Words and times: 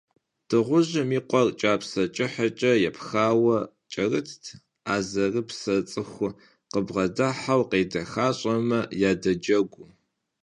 Дыгъужьым 0.47 1.09
и 1.17 1.21
къуэр 1.29 1.49
кӀапсэ 1.59 2.03
кӀыхькӀэ 2.15 2.71
епхауэ 2.89 3.57
кӀэрытт, 3.91 4.43
арэзыпсрэ 4.93 5.77
цӀыху 5.89 6.29
къыбгъэдыхьэу 6.71 7.61
къедэхащӀэхэм 7.69 8.69
ядэджэгуу. 9.09 9.89